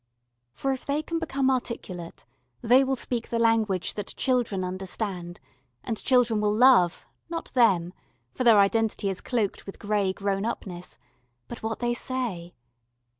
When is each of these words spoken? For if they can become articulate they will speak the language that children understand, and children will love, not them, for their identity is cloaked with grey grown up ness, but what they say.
For 0.53 0.73
if 0.73 0.83
they 0.83 1.03
can 1.03 1.19
become 1.19 1.51
articulate 1.51 2.25
they 2.63 2.83
will 2.83 2.95
speak 2.95 3.29
the 3.29 3.37
language 3.37 3.93
that 3.93 4.15
children 4.17 4.63
understand, 4.63 5.39
and 5.83 6.01
children 6.03 6.41
will 6.41 6.51
love, 6.55 7.05
not 7.29 7.53
them, 7.53 7.93
for 8.33 8.43
their 8.43 8.57
identity 8.57 9.11
is 9.11 9.21
cloaked 9.21 9.67
with 9.67 9.77
grey 9.77 10.11
grown 10.11 10.43
up 10.43 10.65
ness, 10.65 10.97
but 11.47 11.61
what 11.61 11.81
they 11.81 11.93
say. 11.93 12.55